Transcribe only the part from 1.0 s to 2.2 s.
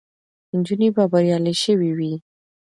بریالۍ سوې وي.